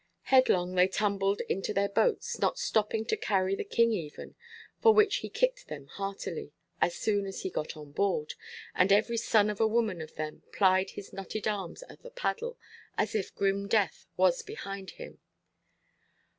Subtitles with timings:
[0.33, 4.33] Headlong they tumbled into their boats, not stopping to carry the king even,
[4.81, 8.33] for which he kicked them heartily, as soon as he got on board,
[8.73, 12.57] and every son of a woman of them plied his knotted arms at the paddle,
[12.97, 15.19] as if grim Death was behind him.